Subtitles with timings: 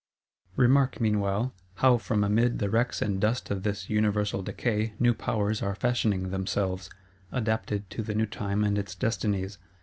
[0.55, 5.61] Remark, meanwhile, how from amid the wrecks and dust of this universal Decay new Powers
[5.61, 6.89] are fashioning themselves,
[7.31, 9.59] adapted to the new time and its destinies.